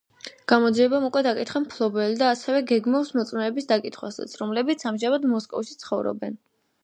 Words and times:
გამოძიებამ 0.51 1.03
უკვე 1.07 1.21
დაკითხა 1.27 1.59
მფლობელი 1.65 2.17
და 2.21 2.29
ასევე 2.37 2.63
გეგმავს 2.71 3.13
მოწმეების 3.19 3.69
დაკითხვასაც, 3.73 4.33
რომლებიც 4.41 4.87
ამჟამად 4.93 5.31
მოსკოვში 5.37 5.81
ცხოვრობენ. 5.85 6.41